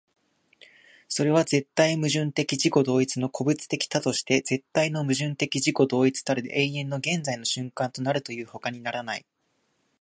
[1.07, 9.25] それは絶対矛盾的自己同一の個物的多として絶対の矛盾的自己同一たる永遠の現在の瞬間となるというにほかならない。